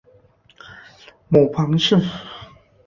[1.29, 1.95] 母庞氏。